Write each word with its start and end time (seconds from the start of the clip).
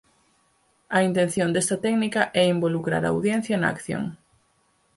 A 0.97 0.99
intención 1.07 1.49
desta 1.51 1.77
técnica 1.85 2.21
é 2.41 2.43
involucrar 2.55 3.03
á 3.05 3.09
audiencia 3.11 3.55
na 3.59 3.67
acción. 3.75 4.03